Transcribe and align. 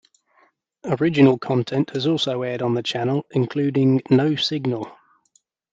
Original 0.83 1.37
content 1.37 1.91
has 1.91 2.07
also 2.07 2.41
aired 2.41 2.63
on 2.63 2.73
the 2.73 2.81
channel, 2.81 3.27
including 3.33 4.01
No 4.09 4.33
Signal! 4.35 4.91